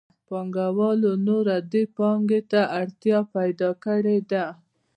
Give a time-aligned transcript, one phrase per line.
[0.27, 4.45] پانګوالو نوره دې پانګې ته اړتیا پیدا کړې ده